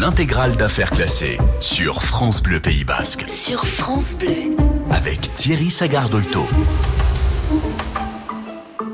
l'intégrale 0.00 0.56
d'affaires 0.56 0.90
classées 0.90 1.36
sur 1.60 2.02
France 2.02 2.42
Bleu 2.42 2.58
Pays 2.58 2.84
Basque. 2.84 3.24
Sur 3.28 3.66
France 3.66 4.16
Bleu. 4.16 4.56
Avec 4.90 5.34
Thierry 5.34 5.70
Sagardolto. 5.70 6.46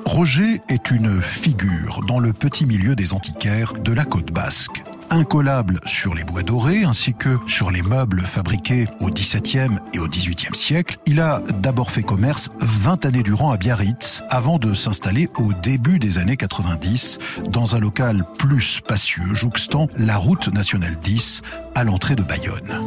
Roger 0.04 0.62
est 0.68 0.90
une 0.90 1.22
figure 1.22 2.00
dans 2.08 2.18
le 2.18 2.32
petit 2.32 2.66
milieu 2.66 2.96
des 2.96 3.14
antiquaires 3.14 3.74
de 3.74 3.92
la 3.92 4.04
côte 4.04 4.32
basque 4.32 4.82
incollable 5.10 5.80
sur 5.84 6.14
les 6.14 6.24
bois 6.24 6.42
dorés 6.42 6.84
ainsi 6.84 7.14
que 7.14 7.38
sur 7.46 7.70
les 7.70 7.82
meubles 7.82 8.22
fabriqués 8.22 8.86
au 9.00 9.08
XVIIe 9.08 9.78
et 9.92 9.98
au 9.98 10.08
XVIIIe 10.08 10.54
siècle. 10.54 10.98
Il 11.06 11.20
a 11.20 11.42
d'abord 11.60 11.90
fait 11.90 12.02
commerce 12.02 12.50
20 12.60 13.04
années 13.06 13.22
durant 13.22 13.50
à 13.50 13.56
Biarritz 13.56 14.22
avant 14.28 14.58
de 14.58 14.74
s'installer 14.74 15.28
au 15.38 15.52
début 15.52 15.98
des 15.98 16.18
années 16.18 16.36
90 16.36 17.18
dans 17.48 17.76
un 17.76 17.80
local 17.80 18.24
plus 18.38 18.62
spacieux 18.62 19.34
jouxtant 19.34 19.88
la 19.96 20.16
route 20.16 20.52
nationale 20.52 20.96
10 21.02 21.42
à 21.76 21.84
l'entrée 21.84 22.16
de 22.16 22.22
Bayonne. 22.22 22.80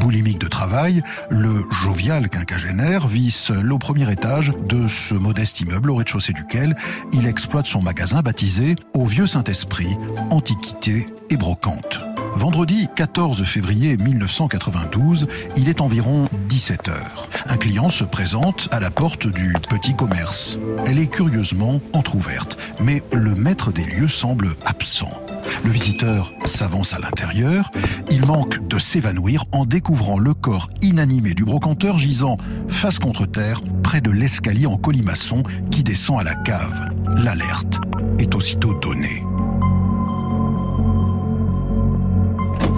Boulimique 0.00 0.40
de 0.40 0.48
travail, 0.48 1.02
le 1.28 1.62
jovial 1.70 2.30
quinquagénaire 2.30 3.06
vit 3.06 3.30
seul 3.30 3.70
au 3.70 3.78
premier 3.78 4.10
étage 4.10 4.50
de 4.66 4.88
ce 4.88 5.12
modeste 5.12 5.60
immeuble 5.60 5.90
au 5.90 5.96
rez-de-chaussée 5.96 6.32
duquel 6.32 6.74
il 7.12 7.26
exploite 7.26 7.66
son 7.66 7.82
magasin 7.82 8.22
baptisé 8.22 8.76
Au 8.94 9.04
Vieux 9.04 9.26
Saint-Esprit, 9.26 9.94
Antiquité 10.30 11.06
et 11.28 11.36
Brocante. 11.36 12.00
Vendredi 12.36 12.88
14 12.96 13.44
février 13.44 13.98
1992, 13.98 15.28
il 15.56 15.68
est 15.68 15.82
environ 15.82 16.26
17 16.48 16.88
heures. 16.88 17.28
Un 17.46 17.58
client 17.58 17.90
se 17.90 18.04
présente 18.04 18.68
à 18.70 18.80
la 18.80 18.90
porte 18.90 19.26
du 19.26 19.52
petit 19.68 19.94
commerce. 19.94 20.58
Elle 20.86 20.98
est 20.98 21.08
curieusement 21.08 21.80
entr'ouverte, 21.92 22.58
mais 22.80 23.02
le 23.12 23.34
maître 23.34 23.70
des 23.70 23.84
lieux 23.84 24.08
semble 24.08 24.56
absent. 24.64 25.23
Le 25.62 25.70
visiteur 25.70 26.32
s'avance 26.44 26.94
à 26.94 26.98
l'intérieur. 26.98 27.70
Il 28.10 28.26
manque 28.26 28.66
de 28.66 28.78
s'évanouir 28.78 29.44
en 29.52 29.64
découvrant 29.64 30.18
le 30.18 30.34
corps 30.34 30.70
inanimé 30.82 31.34
du 31.34 31.44
brocanteur 31.44 31.98
gisant 31.98 32.36
face 32.68 32.98
contre 32.98 33.26
terre 33.26 33.60
près 33.82 34.00
de 34.00 34.10
l'escalier 34.10 34.66
en 34.66 34.76
colimaçon 34.76 35.42
qui 35.70 35.82
descend 35.82 36.20
à 36.20 36.24
la 36.24 36.34
cave. 36.34 36.90
L'alerte 37.16 37.78
est 38.18 38.34
aussitôt 38.34 38.74
donnée. 38.74 39.22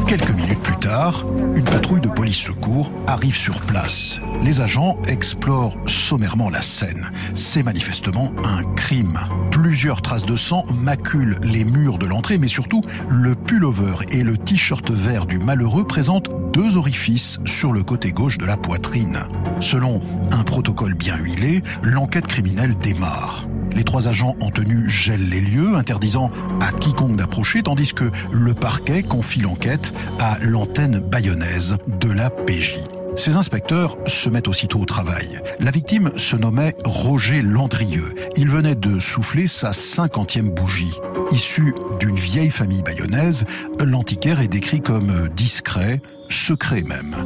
Quelques 0.06 0.30
minutes 0.30 0.62
plus 0.62 0.76
tard, 0.76 1.24
une 1.56 1.64
patrouille 1.64 2.00
de 2.00 2.08
police 2.08 2.38
secours 2.38 2.92
arrive 3.08 3.36
sur 3.36 3.60
place. 3.60 4.20
Les 4.44 4.60
agents 4.60 4.96
explorent 5.08 5.76
sommairement 5.86 6.48
la 6.48 6.62
scène. 6.62 7.10
C'est 7.34 7.64
manifestement 7.64 8.32
un 8.44 8.62
crime. 8.74 9.18
Plusieurs 9.50 10.02
traces 10.02 10.24
de 10.24 10.36
sang 10.36 10.64
maculent 10.80 11.40
les 11.42 11.64
murs 11.64 11.98
de 11.98 12.06
l'entrée, 12.06 12.38
mais 12.38 12.46
surtout, 12.46 12.82
le 13.08 13.34
pullover 13.34 13.96
et 14.12 14.22
le 14.22 14.38
t-shirt 14.38 14.88
vert 14.92 15.26
du 15.26 15.40
malheureux 15.40 15.84
présentent 15.84 16.30
deux 16.52 16.76
orifices 16.76 17.40
sur 17.44 17.72
le 17.72 17.82
côté 17.82 18.12
gauche 18.12 18.38
de 18.38 18.46
la 18.46 18.56
poitrine. 18.56 19.18
Selon 19.58 20.00
un 20.30 20.44
protocole 20.44 20.94
bien 20.94 21.16
huilé, 21.16 21.64
l'enquête 21.82 22.28
criminelle 22.28 22.76
démarre. 22.76 23.48
Les 23.74 23.84
trois 23.84 24.08
agents 24.08 24.36
en 24.40 24.50
tenue 24.50 24.88
gèlent 24.88 25.28
les 25.28 25.40
lieux, 25.40 25.76
interdisant 25.76 26.30
à 26.60 26.72
quiconque 26.72 27.16
d'approcher, 27.16 27.62
tandis 27.62 27.92
que 27.92 28.10
le 28.32 28.54
parquet 28.54 29.02
confie 29.02 29.40
l'enquête 29.40 29.92
à 30.18 30.38
l'antenne 30.40 30.98
bayonnaise 31.00 31.76
de 32.00 32.10
la 32.10 32.30
PJ. 32.30 32.78
Ces 33.16 33.36
inspecteurs 33.36 33.96
se 34.06 34.28
mettent 34.28 34.48
aussitôt 34.48 34.80
au 34.80 34.84
travail. 34.84 35.40
La 35.58 35.70
victime 35.70 36.10
se 36.16 36.36
nommait 36.36 36.74
Roger 36.84 37.40
Landrieux. 37.40 38.14
Il 38.36 38.50
venait 38.50 38.74
de 38.74 38.98
souffler 38.98 39.46
sa 39.46 39.72
cinquantième 39.72 40.50
bougie. 40.50 41.00
Issu 41.30 41.74
d'une 41.98 42.16
vieille 42.16 42.50
famille 42.50 42.82
bayonnaise, 42.82 43.46
l'antiquaire 43.82 44.42
est 44.42 44.48
décrit 44.48 44.82
comme 44.82 45.30
discret, 45.34 46.02
secret 46.28 46.82
même. 46.82 47.16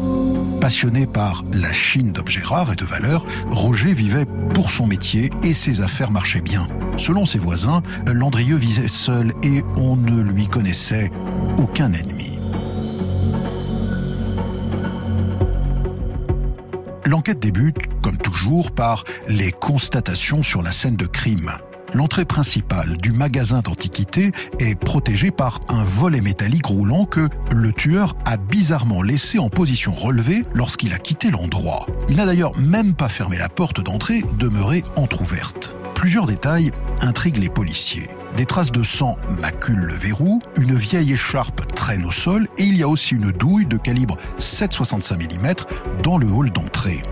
Passionné 0.61 1.07
par 1.07 1.45
la 1.53 1.73
Chine 1.73 2.13
d'objets 2.13 2.43
rares 2.43 2.73
et 2.73 2.77
de 2.77 2.85
valeur, 2.85 3.25
Roger 3.51 3.93
vivait 3.93 4.27
pour 4.55 4.71
son 4.71 4.87
métier 4.87 5.31
et 5.43 5.55
ses 5.55 5.81
affaires 5.81 6.11
marchaient 6.11 6.41
bien. 6.41 6.67
Selon 6.97 7.25
ses 7.25 7.39
voisins, 7.39 7.83
Landrieux 8.13 8.57
visait 8.57 8.89
seul 8.89 9.33
et 9.43 9.63
on 9.77 9.97
ne 9.97 10.23
lui 10.23 10.47
connaissait 10.47 11.11
aucun 11.59 11.93
ennemi. 11.93 12.39
L'enquête 17.07 17.41
débute, 17.41 17.77
comme 18.03 18.19
toujours, 18.19 18.71
par 18.71 19.05
les 19.27 19.51
constatations 19.51 20.43
sur 20.43 20.63
la 20.63 20.71
scène 20.71 20.97
de 20.97 21.07
crime. 21.07 21.51
L'entrée 21.93 22.25
principale 22.25 22.97
du 22.99 23.13
magasin 23.13 23.61
d'antiquité 23.61 24.33
est 24.61 24.77
protégée 24.77 25.31
par 25.31 25.61
un 25.69 25.83
volet 25.83 26.21
métallique 26.21 26.67
roulant 26.67 27.05
que 27.05 27.29
le 27.51 27.73
tueur 27.73 28.15
a 28.25 28.37
bizarrement 28.37 29.03
laissé 29.03 29.39
en 29.39 29.49
position 29.49 29.93
relevée 29.93 30.43
lorsqu'il 30.55 30.95
a 30.95 30.99
quitté 30.99 31.31
l'endroit. 31.31 31.87
Il 32.09 32.17
n'a 32.17 32.27
d'ailleurs 32.27 32.57
même 32.59 32.95
pas 32.95 33.09
fermé 33.09 33.39
la 33.39 33.49
porte 33.49 33.81
d'entrée, 33.81 34.25
demeurée 34.39 34.85
entr'ouverte. 34.95 35.75
Plusieurs 35.95 36.27
détails 36.27 36.71
intriguent 37.01 37.39
les 37.39 37.49
policiers. 37.49 38.07
Des 38.37 38.47
traces 38.47 38.73
de 38.73 38.83
sang 38.83 39.17
maculent 39.41 39.85
le 39.85 39.95
verrou, 39.95 40.41
une 40.57 40.75
vieille 40.75 41.13
écharpe 41.13 41.75
traîne 41.75 42.05
au 42.05 42.13
sol 42.13 42.49
et 42.57 42.65
il 42.65 42.77
y 42.77 42.83
a 42.83 42.89
aussi 42.89 43.15
une 43.15 43.33
douille 43.33 43.67
de 43.67 43.77
calibre 43.77 44.17
7,65 44.39 45.17
mm 45.17 45.55
dans 46.03 46.17
le 46.17 46.29
hall 46.29 46.51
d'entrée. 46.51 47.03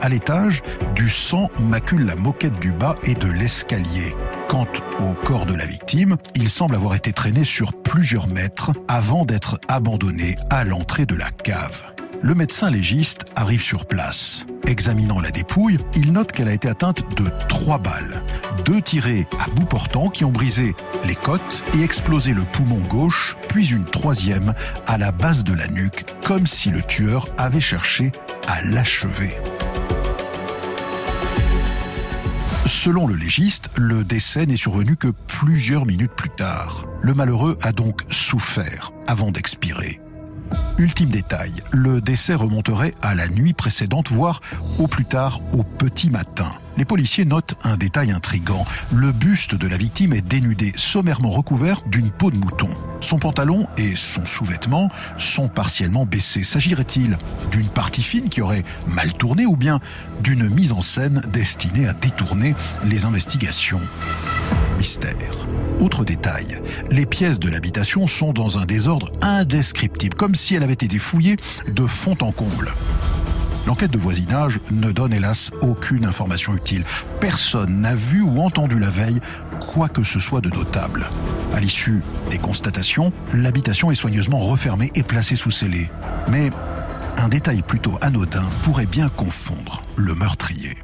À 0.00 0.08
l'étage, 0.08 0.62
du 0.94 1.08
sang 1.08 1.48
macule 1.58 2.04
la 2.04 2.16
moquette 2.16 2.58
du 2.60 2.72
bas 2.72 2.96
et 3.04 3.14
de 3.14 3.30
l'escalier. 3.30 4.14
Quant 4.48 4.66
au 5.00 5.14
corps 5.14 5.46
de 5.46 5.54
la 5.54 5.66
victime, 5.66 6.16
il 6.34 6.50
semble 6.50 6.74
avoir 6.74 6.94
été 6.94 7.12
traîné 7.12 7.44
sur 7.44 7.72
plusieurs 7.72 8.28
mètres 8.28 8.72
avant 8.88 9.24
d'être 9.24 9.58
abandonné 9.68 10.36
à 10.50 10.64
l'entrée 10.64 11.06
de 11.06 11.14
la 11.14 11.30
cave. 11.30 11.82
Le 12.22 12.34
médecin 12.34 12.70
légiste 12.70 13.26
arrive 13.34 13.60
sur 13.60 13.86
place. 13.86 14.46
Examinant 14.66 15.20
la 15.20 15.30
dépouille, 15.30 15.78
il 15.94 16.12
note 16.12 16.32
qu'elle 16.32 16.48
a 16.48 16.52
été 16.52 16.68
atteinte 16.68 17.02
de 17.16 17.30
trois 17.48 17.78
balles. 17.78 18.22
Deux 18.64 18.82
tirées 18.82 19.26
à 19.38 19.48
bout 19.50 19.66
portant 19.66 20.08
qui 20.08 20.24
ont 20.24 20.32
brisé 20.32 20.74
les 21.04 21.14
côtes 21.14 21.64
et 21.76 21.82
explosé 21.82 22.32
le 22.32 22.42
poumon 22.42 22.80
gauche, 22.88 23.36
puis 23.48 23.70
une 23.70 23.84
troisième 23.84 24.54
à 24.86 24.98
la 24.98 25.12
base 25.12 25.44
de 25.44 25.54
la 25.54 25.68
nuque, 25.68 26.04
comme 26.24 26.46
si 26.46 26.70
le 26.70 26.82
tueur 26.82 27.26
avait 27.38 27.60
cherché 27.60 28.12
à 28.48 28.60
l'achever. 28.62 29.36
Selon 32.66 33.06
le 33.06 33.14
légiste, 33.14 33.68
le 33.76 34.02
décès 34.02 34.44
n'est 34.44 34.56
survenu 34.56 34.96
que 34.96 35.08
plusieurs 35.28 35.86
minutes 35.86 36.10
plus 36.16 36.30
tard. 36.30 36.84
Le 37.00 37.14
malheureux 37.14 37.56
a 37.62 37.70
donc 37.70 38.02
souffert 38.10 38.90
avant 39.06 39.30
d'expirer. 39.30 40.00
Ultime 40.78 41.08
détail, 41.08 41.52
le 41.72 42.02
décès 42.02 42.34
remonterait 42.34 42.92
à 43.00 43.14
la 43.14 43.28
nuit 43.28 43.54
précédente, 43.54 44.10
voire 44.10 44.42
au 44.78 44.86
plus 44.86 45.06
tard 45.06 45.40
au 45.52 45.62
petit 45.62 46.10
matin. 46.10 46.52
Les 46.76 46.84
policiers 46.84 47.24
notent 47.24 47.54
un 47.64 47.78
détail 47.78 48.10
intrigant. 48.10 48.66
Le 48.92 49.10
buste 49.10 49.54
de 49.54 49.66
la 49.68 49.78
victime 49.78 50.12
est 50.12 50.20
dénudé, 50.20 50.74
sommairement 50.76 51.30
recouvert 51.30 51.80
d'une 51.86 52.10
peau 52.10 52.30
de 52.30 52.36
mouton. 52.36 52.68
Son 53.00 53.18
pantalon 53.18 53.66
et 53.78 53.96
son 53.96 54.26
sous-vêtement 54.26 54.90
sont 55.16 55.48
partiellement 55.48 56.04
baissés. 56.04 56.42
S'agirait-il 56.42 57.16
d'une 57.50 57.68
partie 57.68 58.02
fine 58.02 58.28
qui 58.28 58.42
aurait 58.42 58.64
mal 58.86 59.14
tourné 59.14 59.46
ou 59.46 59.56
bien 59.56 59.80
d'une 60.20 60.50
mise 60.50 60.72
en 60.72 60.82
scène 60.82 61.22
destinée 61.32 61.88
à 61.88 61.94
détourner 61.94 62.54
les 62.84 63.06
investigations? 63.06 63.80
Autre 65.80 66.04
détail, 66.04 66.60
les 66.92 67.06
pièces 67.06 67.40
de 67.40 67.48
l'habitation 67.48 68.06
sont 68.06 68.32
dans 68.32 68.58
un 68.58 68.66
désordre 68.66 69.10
indescriptible, 69.20 70.14
comme 70.14 70.36
si 70.36 70.54
elles 70.54 70.62
avaient 70.62 70.74
été 70.74 70.98
fouillées 70.98 71.36
de 71.68 71.86
fond 71.86 72.16
en 72.20 72.30
comble. 72.30 72.72
L'enquête 73.66 73.90
de 73.90 73.98
voisinage 73.98 74.60
ne 74.70 74.92
donne 74.92 75.12
hélas 75.12 75.50
aucune 75.60 76.04
information 76.04 76.54
utile. 76.54 76.84
Personne 77.20 77.80
n'a 77.80 77.96
vu 77.96 78.22
ou 78.22 78.40
entendu 78.40 78.78
la 78.78 78.90
veille 78.90 79.18
quoi 79.60 79.88
que 79.88 80.04
ce 80.04 80.20
soit 80.20 80.40
de 80.40 80.50
notable. 80.50 81.10
À 81.52 81.58
l'issue 81.58 82.00
des 82.30 82.38
constatations, 82.38 83.12
l'habitation 83.32 83.90
est 83.90 83.96
soigneusement 83.96 84.38
refermée 84.38 84.92
et 84.94 85.02
placée 85.02 85.36
sous 85.36 85.50
scellé. 85.50 85.90
Mais 86.28 86.50
un 87.16 87.28
détail 87.28 87.62
plutôt 87.62 87.98
anodin 88.02 88.44
pourrait 88.62 88.86
bien 88.86 89.08
confondre 89.08 89.82
le 89.96 90.14
meurtrier. 90.14 90.76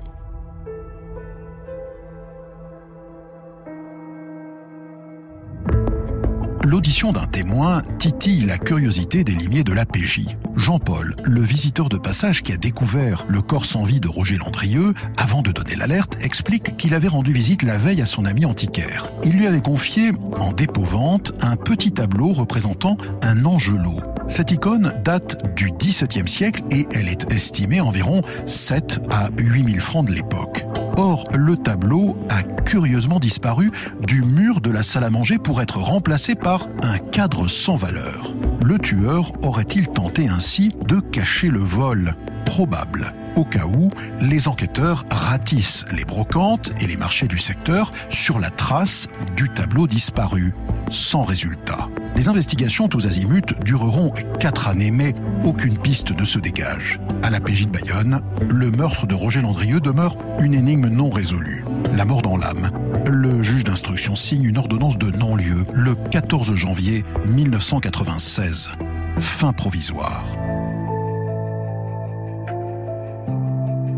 L'audition 6.73 7.13
d'un 7.13 7.27
témoin 7.27 7.83
titille 7.99 8.47
la 8.47 8.57
curiosité 8.57 9.25
des 9.25 9.35
limiers 9.35 9.63
de 9.63 9.75
l'APJ. 9.75 10.23
Jean-Paul, 10.57 11.15
le 11.23 11.43
visiteur 11.43 11.91
de 11.91 11.99
passage 11.99 12.43
qui 12.43 12.51
a 12.51 12.57
découvert 12.57 13.27
le 13.29 13.43
corps 13.43 13.67
sans 13.67 13.83
vie 13.83 14.01
de 14.01 14.09
Roger 14.09 14.39
Landrieux, 14.39 14.95
avant 15.19 15.43
de 15.43 15.53
donner 15.53 15.77
l'alerte, 15.77 16.17
explique 16.23 16.79
qu'il 16.79 16.95
avait 16.95 17.09
rendu 17.09 17.31
visite 17.31 17.63
la 17.63 17.77
veille 17.77 18.01
à 18.01 18.07
son 18.07 18.25
ami 18.25 18.47
antiquaire. 18.47 19.13
Il 19.23 19.33
lui 19.33 19.47
avait 19.47 19.61
confié, 19.61 20.13
en 20.41 20.53
dépôt-vente, 20.53 21.33
un 21.43 21.57
petit 21.57 21.93
tableau 21.93 22.33
représentant 22.33 22.97
un 23.21 23.45
angelot. 23.45 24.01
Cette 24.29 24.51
icône 24.51 24.95
date 25.05 25.55
du 25.55 25.73
XVIIe 25.73 26.27
siècle 26.27 26.63
et 26.71 26.87
elle 26.95 27.09
est 27.09 27.31
estimée 27.31 27.83
environ 27.83 28.23
7 28.47 29.03
à 29.11 29.29
8 29.37 29.73
000 29.73 29.81
francs 29.83 30.07
de 30.07 30.13
l'époque. 30.13 30.65
Or, 30.97 31.29
le 31.35 31.57
tableau 31.57 32.17
a 32.29 32.43
curieusement 32.43 33.19
disparu 33.19 33.71
du 34.01 34.23
mur 34.23 34.61
de 34.61 34.71
la 34.71 34.83
salle 34.83 35.05
à 35.05 35.11
manger 35.11 35.39
pour 35.39 35.63
être 35.63 35.79
remplacé 35.79 36.35
par 36.35 36.67
un 36.83 36.99
cadre 36.99 37.49
sans 37.49 37.75
valeur. 37.75 38.35
Le 38.63 38.79
tueur 38.79 39.33
aurait-il 39.43 39.89
tenté 39.89 40.29
ainsi 40.29 40.71
de 40.87 41.01
cacher 41.01 41.49
le 41.49 41.61
vol? 41.61 42.15
Probable 42.45 43.13
au 43.37 43.45
cas 43.45 43.65
où 43.65 43.91
les 44.21 44.49
enquêteurs 44.49 45.05
ratissent 45.11 45.85
les 45.93 46.05
brocantes 46.05 46.73
et 46.81 46.87
les 46.87 46.97
marchés 46.97 47.29
du 47.29 47.39
secteur 47.39 47.91
sur 48.11 48.39
la 48.39 48.51
trace 48.51 49.09
du 49.37 49.49
tableau 49.49 49.87
disparu, 49.87 50.55
sans 50.91 51.23
résultat. 51.23 51.89
Les 52.15 52.29
investigations 52.29 52.89
tous 52.89 53.07
azimuts 53.07 53.55
dureront 53.65 54.13
quatre 54.39 54.69
années, 54.69 54.91
mais 54.91 55.15
aucune 55.45 55.79
piste 55.79 56.19
ne 56.19 56.25
se 56.25 56.39
dégage. 56.39 57.01
À 57.23 57.31
la 57.31 57.41
PJ 57.41 57.67
de 57.67 57.71
Bayonne, 57.71 58.21
le 58.51 58.71
meurtre 58.73 59.07
de 59.07 59.15
Roger 59.15 59.43
Landrieux 59.43 59.81
demeure 59.81 60.17
une 60.41 60.55
énigme 60.55 60.89
non 60.89 61.09
résolue. 61.09 61.65
La 61.95 62.05
mort 62.05 62.21
dans 62.21 62.37
l'âme. 62.37 62.69
Le 63.09 63.43
juge 63.43 63.63
d'instruction 63.63 64.17
signe 64.17 64.45
une 64.45 64.59
ordonnance 64.59 64.99
de 64.99 65.11
non-lieu 65.17 65.65
le 65.73 65.95
14 65.95 66.55
janvier 66.55 67.05
1996. 67.27 68.73
Fin 69.21 69.53
provisoire. 69.53 70.25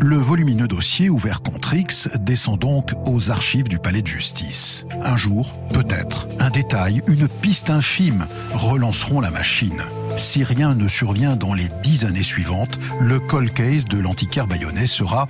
Le 0.01 0.17
volumineux 0.17 0.67
dossier 0.67 1.09
ouvert 1.09 1.41
contre 1.41 1.73
X 1.73 2.09
descend 2.19 2.59
donc 2.59 2.93
aux 3.05 3.31
archives 3.31 3.67
du 3.67 3.79
palais 3.79 4.01
de 4.01 4.07
justice. 4.07 4.85
Un 5.01 5.15
jour, 5.15 5.53
peut-être, 5.73 6.27
un 6.39 6.49
détail, 6.49 7.01
une 7.07 7.27
piste 7.27 7.69
infime 7.69 8.27
relanceront 8.53 9.21
la 9.21 9.31
machine. 9.31 9.81
Si 10.17 10.43
rien 10.43 10.75
ne 10.75 10.87
survient 10.87 11.35
dans 11.35 11.53
les 11.53 11.69
dix 11.81 12.05
années 12.05 12.23
suivantes, 12.23 12.79
le 12.99 13.19
cold 13.19 13.53
case 13.53 13.85
de 13.85 13.99
l'antiquaire 13.99 14.47
bayonnais 14.47 14.87
sera 14.87 15.27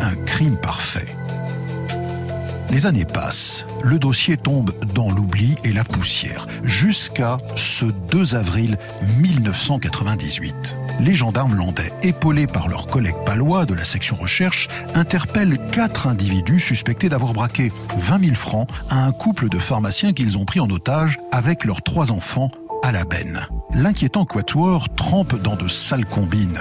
un 0.00 0.14
crime 0.24 0.56
parfait. 0.56 1.16
Les 2.70 2.86
années 2.86 3.04
passent, 3.04 3.66
le 3.82 3.98
dossier 3.98 4.36
tombe 4.36 4.72
dans 4.94 5.10
l'oubli 5.10 5.56
et 5.64 5.72
la 5.72 5.84
poussière, 5.84 6.46
jusqu'à 6.62 7.36
ce 7.56 7.86
2 8.10 8.34
avril 8.36 8.78
1998 9.18 10.76
les 11.00 11.14
gendarmes 11.14 11.54
landais, 11.54 11.92
épaulés 12.02 12.46
par 12.46 12.68
leurs 12.68 12.86
collègues 12.86 13.22
palois 13.26 13.66
de 13.66 13.74
la 13.74 13.84
section 13.84 14.16
recherche, 14.16 14.68
interpellent 14.94 15.58
quatre 15.72 16.06
individus 16.06 16.60
suspectés 16.60 17.08
d'avoir 17.08 17.32
braqué 17.32 17.72
20 17.96 18.24
000 18.24 18.36
francs 18.36 18.68
à 18.90 19.04
un 19.04 19.12
couple 19.12 19.48
de 19.48 19.58
pharmaciens 19.58 20.12
qu'ils 20.12 20.38
ont 20.38 20.44
pris 20.44 20.60
en 20.60 20.70
otage 20.70 21.18
avec 21.32 21.64
leurs 21.64 21.82
trois 21.82 22.12
enfants 22.12 22.50
à 22.82 22.92
la 22.92 23.04
benne. 23.04 23.46
L'inquiétant 23.72 24.24
quatuor 24.24 24.94
trempe 24.94 25.40
dans 25.40 25.56
de 25.56 25.68
sales 25.68 26.06
combines. 26.06 26.60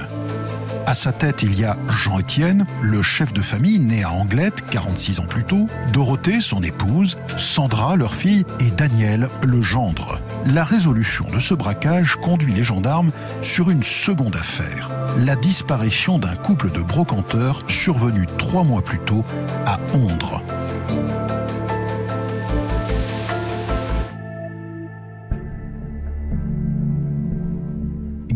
À 0.85 0.95
sa 0.95 1.13
tête, 1.13 1.44
il 1.44 1.57
y 1.57 1.63
a 1.63 1.77
Jean-Étienne, 1.89 2.65
le 2.81 3.01
chef 3.01 3.31
de 3.31 3.41
famille 3.41 3.80
né 3.80 4.03
à 4.03 4.12
Anglette 4.12 4.65
46 4.69 5.21
ans 5.21 5.25
plus 5.25 5.45
tôt, 5.45 5.68
Dorothée, 5.94 6.41
son 6.41 6.62
épouse, 6.62 7.18
Sandra, 7.38 7.95
leur 7.95 8.13
fille, 8.13 8.45
et 8.59 8.69
Daniel, 8.71 9.30
le 9.44 9.62
gendre. 9.62 10.19
La 10.45 10.65
résolution 10.65 11.25
de 11.33 11.39
ce 11.39 11.53
braquage 11.53 12.18
conduit 12.18 12.53
les 12.53 12.63
gendarmes 12.63 13.12
sur 13.41 13.69
une 13.69 13.83
seconde 13.83 14.35
affaire, 14.35 14.89
la 15.18 15.38
disparition 15.38 16.19
d'un 16.19 16.35
couple 16.35 16.69
de 16.71 16.81
brocanteurs 16.81 17.63
survenu 17.69 18.25
trois 18.38 18.63
mois 18.63 18.83
plus 18.83 19.00
tôt 19.00 19.24
à 19.65 19.80
Ondre. 19.94 20.41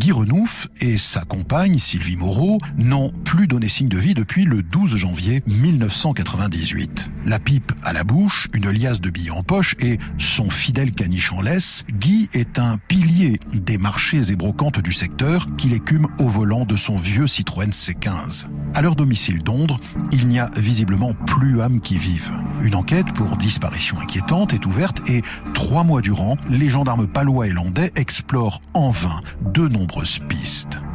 Guy 0.07 0.13
Et 0.79 0.97
sa 0.97 1.21
compagne 1.21 1.77
Sylvie 1.77 2.15
Moreau 2.15 2.59
n'ont 2.77 3.09
plus 3.25 3.47
donné 3.47 3.67
signe 3.67 3.89
de 3.89 3.97
vie 3.97 4.13
depuis 4.13 4.45
le 4.45 4.61
12 4.61 4.95
janvier 4.95 5.43
1998. 5.47 7.11
La 7.25 7.39
pipe 7.39 7.73
à 7.83 7.91
la 7.91 8.05
bouche, 8.05 8.47
une 8.53 8.69
liasse 8.69 9.01
de 9.01 9.09
billets 9.09 9.31
en 9.31 9.43
poche 9.43 9.75
et 9.79 9.97
son 10.17 10.49
fidèle 10.49 10.93
caniche 10.93 11.33
en 11.33 11.41
laisse, 11.41 11.83
Guy 11.91 12.29
est 12.33 12.59
un 12.59 12.77
pilier 12.87 13.39
des 13.53 13.77
marchés 13.77 14.31
et 14.31 14.35
brocantes 14.35 14.79
du 14.79 14.93
secteur 14.93 15.47
qu'il 15.57 15.73
écume 15.73 16.07
au 16.19 16.29
volant 16.29 16.63
de 16.63 16.77
son 16.77 16.95
vieux 16.95 17.27
Citroën 17.27 17.71
C15. 17.71 18.47
À 18.73 18.81
leur 18.81 18.95
domicile 18.95 19.43
d'Ondre, 19.43 19.79
il 20.11 20.27
n'y 20.27 20.39
a 20.39 20.49
visiblement 20.55 21.13
plus 21.13 21.61
âme 21.61 21.81
qui 21.81 21.97
vive. 21.97 22.31
Une 22.61 22.75
enquête 22.75 23.11
pour 23.13 23.35
disparition 23.35 23.99
inquiétante 23.99 24.53
est 24.53 24.65
ouverte 24.65 25.01
et 25.09 25.23
trois 25.53 25.83
mois 25.83 26.01
durant, 26.01 26.37
les 26.49 26.69
gendarmes 26.69 27.07
palois 27.07 27.47
et 27.47 27.51
landais 27.51 27.91
explorent 27.95 28.61
en 28.73 28.89
vain 28.89 29.21
de 29.41 29.67
nombreuses 29.67 30.19
pistes. 30.19 30.36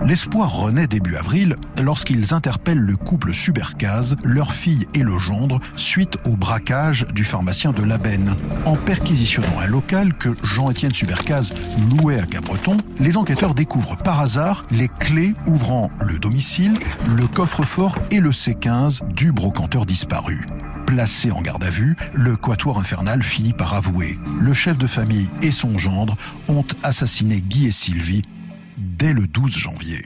L'espoir 0.04 0.52
renaît 0.52 0.86
début 0.86 1.16
avril 1.16 1.56
lorsqu'ils 1.80 2.34
interpellent 2.34 2.78
le 2.78 2.96
couple 2.96 3.32
Subercaz, 3.32 4.16
leur 4.24 4.52
fille 4.52 4.86
et 4.94 5.02
le 5.02 5.16
gendre, 5.16 5.60
suite 5.76 6.16
au 6.26 6.36
braquage 6.36 7.06
du 7.14 7.24
pharmacien 7.24 7.72
de 7.72 7.82
Labenne. 7.82 8.36
En 8.64 8.76
perquisitionnant 8.76 9.60
un 9.60 9.66
local 9.66 10.14
que 10.14 10.30
Jean-Étienne 10.42 10.92
Subercaz 10.92 11.54
louait 11.90 12.20
à 12.20 12.26
Cabreton, 12.26 12.78
les 12.98 13.16
enquêteurs 13.16 13.54
découvrent 13.54 13.96
par 13.96 14.20
hasard 14.20 14.64
les 14.70 14.88
clés 14.88 15.34
ouvrant 15.46 15.90
le 16.00 16.18
domicile, 16.18 16.78
le 17.16 17.26
coffre-fort 17.28 17.96
et 18.10 18.18
le 18.18 18.30
C15 18.30 19.06
du 19.14 19.32
brocanteur 19.32 19.86
disparu. 19.86 20.46
Placé 20.86 21.30
en 21.30 21.40
garde 21.40 21.64
à 21.64 21.70
vue, 21.70 21.96
le 22.12 22.36
quatuor 22.36 22.78
infernal 22.78 23.22
finit 23.22 23.52
par 23.52 23.74
avouer. 23.74 24.18
Le 24.40 24.52
chef 24.52 24.76
de 24.76 24.86
famille 24.86 25.30
et 25.42 25.52
son 25.52 25.78
gendre 25.78 26.16
ont 26.48 26.66
assassiné 26.82 27.40
Guy 27.40 27.66
et 27.66 27.70
Sylvie 27.70 28.22
dès 28.76 29.12
le 29.12 29.26
12 29.26 29.50
janvier. 29.56 30.04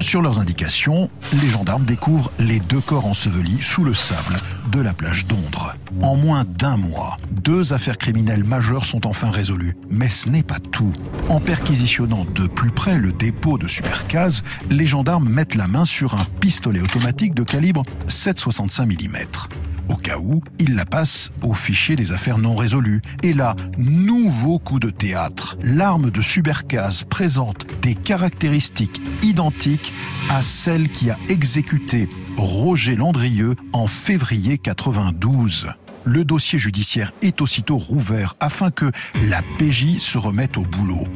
Sur 0.00 0.22
leurs 0.22 0.38
indications, 0.38 1.08
les 1.42 1.48
gendarmes 1.48 1.84
découvrent 1.84 2.30
les 2.38 2.60
deux 2.60 2.80
corps 2.80 3.06
ensevelis 3.06 3.62
sous 3.62 3.84
le 3.84 3.94
sable 3.94 4.36
de 4.70 4.80
la 4.80 4.92
plage 4.92 5.26
d'Ondre. 5.26 5.74
En 6.02 6.16
moins 6.16 6.44
d'un 6.44 6.76
mois, 6.76 7.16
deux 7.30 7.72
affaires 7.72 7.98
criminelles 7.98 8.44
majeures 8.44 8.84
sont 8.84 9.06
enfin 9.06 9.30
résolues. 9.30 9.76
Mais 9.88 10.08
ce 10.08 10.28
n'est 10.28 10.42
pas 10.42 10.60
tout. 10.60 10.92
En 11.28 11.40
perquisitionnant 11.40 12.26
de 12.34 12.46
plus 12.46 12.70
près 12.70 12.98
le 12.98 13.12
dépôt 13.12 13.56
de 13.56 13.66
Supercase, 13.66 14.42
les 14.70 14.86
gendarmes 14.86 15.28
mettent 15.28 15.54
la 15.54 15.68
main 15.68 15.84
sur 15.84 16.14
un 16.14 16.24
pistolet 16.40 16.80
automatique 16.80 17.34
de 17.34 17.42
calibre 17.42 17.82
7,65 18.06 18.86
mm 18.86 19.63
au 19.88 19.96
cas 19.96 20.18
où, 20.18 20.42
il 20.58 20.74
la 20.74 20.84
passe 20.84 21.32
au 21.42 21.54
fichier 21.54 21.96
des 21.96 22.12
affaires 22.12 22.38
non 22.38 22.54
résolues. 22.54 23.02
Et 23.22 23.32
là, 23.32 23.56
nouveau 23.78 24.58
coup 24.58 24.78
de 24.78 24.90
théâtre. 24.90 25.56
L'arme 25.62 26.10
de 26.10 26.22
Subercase 26.22 27.04
présente 27.04 27.66
des 27.82 27.94
caractéristiques 27.94 29.00
identiques 29.22 29.92
à 30.30 30.42
celle 30.42 30.90
qui 30.90 31.10
a 31.10 31.18
exécuté 31.28 32.08
Roger 32.36 32.96
Landrieux 32.96 33.54
en 33.72 33.86
février 33.86 34.58
92 34.58 35.68
le 36.04 36.24
dossier 36.24 36.58
judiciaire 36.58 37.12
est 37.22 37.40
aussitôt 37.40 37.78
rouvert 37.78 38.34
afin 38.38 38.70
que 38.70 38.90
la 39.28 39.40
PJ 39.58 39.98
se 39.98 40.18
remette 40.18 40.58
au 40.58 40.62
boulot. 40.62 41.08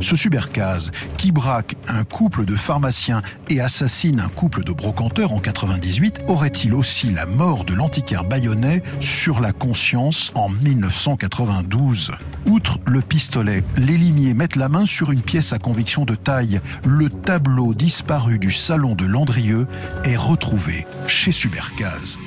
Ce 0.00 0.16
Subercase, 0.16 0.90
qui 1.16 1.30
braque 1.30 1.76
un 1.86 2.04
couple 2.04 2.44
de 2.44 2.56
pharmaciens 2.56 3.20
et 3.48 3.60
assassine 3.60 4.20
un 4.20 4.28
couple 4.28 4.64
de 4.64 4.72
brocanteurs 4.72 5.32
en 5.32 5.40
98, 5.40 6.22
aurait-il 6.28 6.74
aussi 6.74 7.10
la 7.10 7.26
mort 7.26 7.64
de 7.64 7.74
l'antiquaire 7.74 8.24
bayonnais 8.24 8.82
sur 9.00 9.40
la 9.40 9.52
conscience 9.52 10.32
en 10.34 10.48
1992 10.48 12.12
Outre 12.46 12.78
le 12.86 13.02
pistolet, 13.02 13.62
les 13.76 13.96
limiers 13.96 14.34
mettent 14.34 14.56
la 14.56 14.68
main 14.68 14.86
sur 14.86 15.12
une 15.12 15.22
pièce 15.22 15.52
à 15.52 15.58
conviction 15.58 16.04
de 16.04 16.14
taille. 16.14 16.60
Le 16.84 17.10
tableau 17.10 17.74
disparu 17.74 18.38
du 18.38 18.50
salon 18.50 18.94
de 18.94 19.04
Landrieux 19.04 19.66
est 20.04 20.16
retrouvé 20.16 20.86
chez 21.06 21.32
Subercase. 21.32 22.18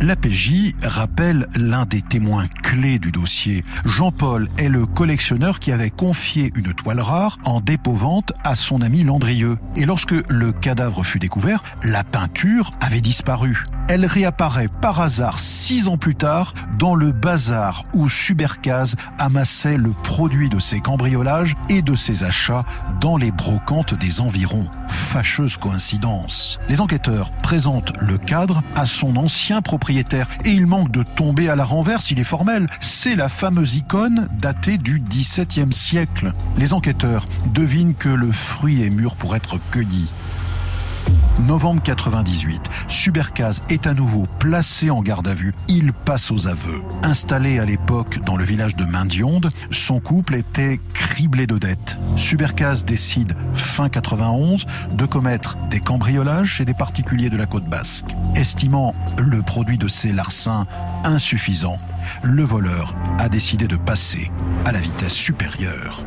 L'APJ 0.00 0.74
rappelle 0.82 1.48
l'un 1.56 1.84
des 1.84 2.02
témoins 2.02 2.46
clés 2.62 3.00
du 3.00 3.10
dossier. 3.10 3.64
Jean-Paul 3.84 4.48
est 4.56 4.68
le 4.68 4.86
collectionneur 4.86 5.58
qui 5.58 5.72
avait 5.72 5.90
confié 5.90 6.52
une 6.54 6.72
toile 6.72 7.00
rare 7.00 7.36
en 7.44 7.60
dépôt-vente 7.60 8.32
à 8.44 8.54
son 8.54 8.80
ami 8.80 9.02
Landrieux. 9.02 9.58
Et 9.76 9.86
lorsque 9.86 10.14
le 10.28 10.52
cadavre 10.52 11.02
fut 11.02 11.18
découvert, 11.18 11.62
la 11.82 12.04
peinture 12.04 12.72
avait 12.80 13.00
disparu. 13.00 13.64
Elle 13.90 14.04
réapparaît 14.04 14.68
par 14.68 15.00
hasard 15.00 15.38
six 15.38 15.88
ans 15.88 15.96
plus 15.96 16.14
tard 16.14 16.52
dans 16.78 16.94
le 16.94 17.10
bazar 17.10 17.84
où 17.94 18.10
Subercase 18.10 18.96
amassait 19.18 19.78
le 19.78 19.92
produit 19.92 20.50
de 20.50 20.58
ses 20.58 20.80
cambriolages 20.80 21.56
et 21.70 21.80
de 21.80 21.94
ses 21.94 22.22
achats 22.22 22.66
dans 23.00 23.16
les 23.16 23.30
brocantes 23.30 23.94
des 23.94 24.20
environs. 24.20 24.68
Fâcheuse 24.88 25.56
coïncidence. 25.56 26.60
Les 26.68 26.82
enquêteurs 26.82 27.32
présentent 27.32 27.94
le 27.98 28.18
cadre 28.18 28.62
à 28.74 28.84
son 28.84 29.16
ancien 29.16 29.62
propriétaire 29.62 30.28
et 30.44 30.50
il 30.50 30.66
manque 30.66 30.90
de 30.90 31.02
tomber 31.02 31.48
à 31.48 31.56
la 31.56 31.64
renverse, 31.64 32.10
il 32.10 32.20
est 32.20 32.24
formel. 32.24 32.66
C'est 32.82 33.16
la 33.16 33.30
fameuse 33.30 33.76
icône 33.76 34.28
datée 34.38 34.76
du 34.76 35.00
XVIIe 35.00 35.72
siècle. 35.72 36.34
Les 36.58 36.74
enquêteurs 36.74 37.24
devinent 37.54 37.94
que 37.94 38.10
le 38.10 38.32
fruit 38.32 38.82
est 38.82 38.90
mûr 38.90 39.16
pour 39.16 39.34
être 39.34 39.58
cueilli. 39.70 40.10
Novembre 41.46 41.82
98, 41.82 42.68
Subercaz 42.88 43.62
est 43.70 43.86
à 43.86 43.94
nouveau 43.94 44.26
placé 44.38 44.90
en 44.90 45.02
garde 45.02 45.28
à 45.28 45.34
vue. 45.34 45.54
Il 45.68 45.92
passe 45.92 46.30
aux 46.30 46.48
aveux. 46.48 46.82
Installé 47.02 47.58
à 47.60 47.64
l'époque 47.64 48.20
dans 48.24 48.36
le 48.36 48.44
village 48.44 48.74
de 48.74 48.84
Mindionde, 48.84 49.50
son 49.70 50.00
couple 50.00 50.34
était 50.34 50.80
criblé 50.94 51.46
de 51.46 51.56
dettes. 51.56 51.98
Subercaz 52.16 52.84
décide, 52.84 53.34
fin 53.54 53.88
91, 53.88 54.66
de 54.92 55.06
commettre 55.06 55.56
des 55.70 55.80
cambriolages 55.80 56.54
chez 56.54 56.64
des 56.64 56.74
particuliers 56.74 57.30
de 57.30 57.36
la 57.36 57.46
côte 57.46 57.66
basque. 57.66 58.16
Estimant 58.34 58.94
le 59.18 59.42
produit 59.42 59.78
de 59.78 59.88
ces 59.88 60.12
larcins 60.12 60.66
insuffisant, 61.04 61.76
le 62.22 62.42
voleur 62.42 62.94
a 63.18 63.28
décidé 63.28 63.68
de 63.68 63.76
passer 63.76 64.30
à 64.64 64.72
la 64.72 64.80
vitesse 64.80 65.14
supérieure. 65.14 66.04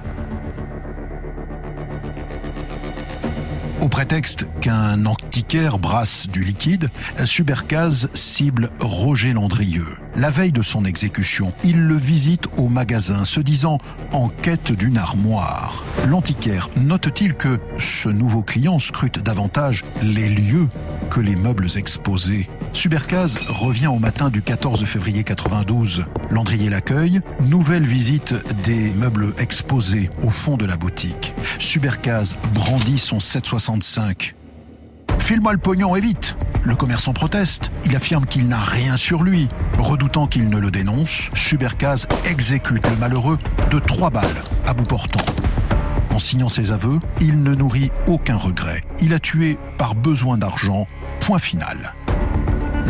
Au 3.81 3.89
prétexte 3.89 4.45
qu'un 4.61 5.07
antiquaire 5.07 5.79
brasse 5.79 6.27
du 6.29 6.43
liquide, 6.43 6.87
Subercaz 7.25 8.09
cible 8.13 8.69
Roger 8.79 9.33
Landrieux. 9.33 9.97
La 10.15 10.29
veille 10.29 10.51
de 10.51 10.61
son 10.61 10.85
exécution, 10.85 11.49
il 11.63 11.81
le 11.81 11.95
visite 11.95 12.45
au 12.59 12.69
magasin, 12.69 13.25
se 13.25 13.39
disant 13.39 13.79
en 14.13 14.29
quête 14.29 14.71
d'une 14.71 14.99
armoire. 14.99 15.83
L'antiquaire 16.05 16.69
note-t-il 16.77 17.33
que 17.33 17.59
ce 17.79 18.09
nouveau 18.09 18.43
client 18.43 18.77
scrute 18.77 19.17
davantage 19.17 19.83
les 20.03 20.29
lieux 20.29 20.69
que 21.09 21.19
les 21.19 21.35
meubles 21.35 21.69
exposés? 21.75 22.47
Subercaz 22.73 23.37
revient 23.49 23.87
au 23.87 23.99
matin 23.99 24.29
du 24.29 24.41
14 24.41 24.85
février 24.85 25.23
92. 25.23 26.05
Landrier 26.29 26.69
l'accueille. 26.69 27.19
Nouvelle 27.41 27.85
visite 27.85 28.33
des 28.63 28.91
meubles 28.91 29.33
exposés 29.37 30.09
au 30.23 30.29
fond 30.29 30.55
de 30.55 30.65
la 30.65 30.77
boutique. 30.77 31.33
Subercaz 31.59 32.37
brandit 32.53 32.97
son 32.97 33.19
765. 33.19 34.35
File-moi 35.19 35.51
le 35.51 35.57
pognon 35.59 35.95
et 35.95 35.99
vite 35.99 36.37
Le 36.63 36.75
commerçant 36.75 37.13
proteste. 37.13 37.71
Il 37.85 37.95
affirme 37.95 38.25
qu'il 38.25 38.47
n'a 38.47 38.59
rien 38.59 38.95
sur 38.95 39.21
lui. 39.21 39.49
Redoutant 39.77 40.27
qu'il 40.27 40.49
ne 40.49 40.57
le 40.57 40.71
dénonce, 40.71 41.29
Subercaz 41.33 42.07
exécute 42.25 42.89
le 42.89 42.95
malheureux 42.95 43.37
de 43.69 43.79
trois 43.79 44.09
balles 44.09 44.43
à 44.65 44.73
bout 44.73 44.87
portant. 44.87 45.25
En 46.09 46.19
signant 46.19 46.49
ses 46.49 46.71
aveux, 46.71 46.99
il 47.19 47.43
ne 47.43 47.53
nourrit 47.53 47.89
aucun 48.07 48.37
regret. 48.37 48.83
Il 49.01 49.13
a 49.13 49.19
tué 49.19 49.57
par 49.77 49.93
besoin 49.93 50.37
d'argent. 50.37 50.87
Point 51.19 51.37
final. 51.37 51.93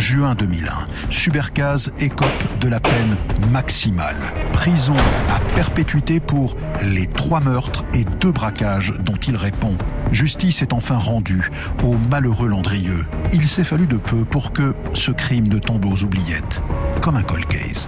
Juin 0.01 0.33
2001, 0.33 0.87
Subercaz 1.11 1.91
écope 1.99 2.59
de 2.59 2.67
la 2.67 2.79
peine 2.79 3.15
maximale. 3.51 4.17
Prison 4.51 4.95
à 5.29 5.39
perpétuité 5.53 6.19
pour 6.19 6.57
les 6.81 7.05
trois 7.05 7.39
meurtres 7.39 7.85
et 7.93 8.03
deux 8.19 8.31
braquages 8.31 8.95
dont 9.01 9.17
il 9.27 9.35
répond. 9.35 9.77
Justice 10.11 10.63
est 10.63 10.73
enfin 10.73 10.97
rendue 10.97 11.51
au 11.83 11.99
malheureux 12.09 12.47
Landrieux. 12.47 13.05
Il 13.31 13.47
s'est 13.47 13.63
fallu 13.63 13.85
de 13.85 13.97
peu 13.97 14.25
pour 14.25 14.53
que 14.53 14.73
ce 14.93 15.11
crime 15.11 15.47
ne 15.47 15.59
tombe 15.59 15.85
aux 15.85 16.03
oubliettes, 16.03 16.63
comme 17.01 17.15
un 17.15 17.23
cold 17.23 17.45
case. 17.45 17.87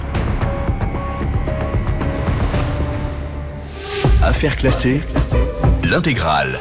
Affaire 4.21 4.55
classée, 4.55 5.01
l'intégrale. 5.83 6.59